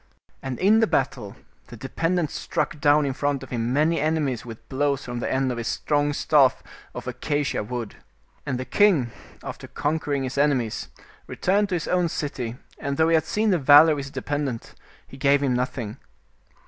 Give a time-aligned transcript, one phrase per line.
[0.41, 1.35] And in the battle
[1.67, 5.51] the dependent struck down in front of him many enemies, with blows from the end
[5.51, 6.63] of his strong staff
[6.95, 7.97] of acacia wood.
[8.43, 9.11] And the king,
[9.43, 10.89] after conquer ing his enemies,
[11.27, 14.73] returned to his own city, and though he had seen the valor of his dependent,
[15.05, 15.97] he gave him nothing.